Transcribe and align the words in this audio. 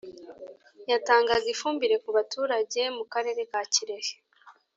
yatangaga 0.91 1.47
ifumbire 1.53 1.95
ku 2.03 2.09
baturage 2.17 2.81
mu 2.97 3.03
Karere 3.13 3.41
ka 3.51 3.61
Kirehe 3.73 4.13